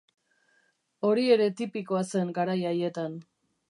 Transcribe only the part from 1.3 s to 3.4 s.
ere tipikoa zen garai haietan.